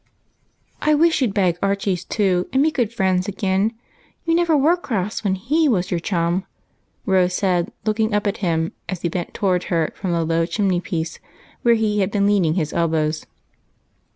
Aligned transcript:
"I 0.81 0.95
wish 0.95 1.21
you 1.21 1.27
'd 1.27 1.33
beg 1.35 1.59
Archie's 1.61 2.03
too, 2.03 2.49
and 2.51 2.63
be 2.63 2.71
good 2.71 2.91
friends 2.91 3.27
again. 3.27 3.71
You 4.25 4.33
never 4.33 4.57
were 4.57 4.75
cross 4.75 5.23
when 5.23 5.35
he 5.35 5.69
was 5.69 5.91
your 5.91 5.99
chum," 5.99 6.43
Rose 7.05 7.35
said, 7.35 7.71
looking 7.85 8.11
up 8.11 8.25
at 8.25 8.37
him 8.37 8.71
as 8.89 9.03
he 9.03 9.09
bent 9.09 9.35
toward 9.35 9.65
her 9.65 9.91
from 9.93 10.11
the 10.11 10.25
low 10.25 10.47
chimney 10.47 10.81
jDiece, 10.81 11.19
where 11.61 11.75
he 11.75 11.99
had 11.99 12.09
been 12.09 12.25
leaning 12.25 12.55
his 12.55 12.73
elbows. 12.73 13.27